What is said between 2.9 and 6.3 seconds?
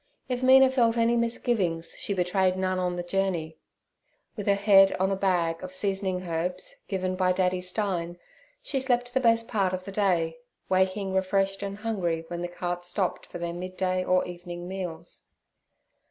the journey. With her head on a bag of seasoning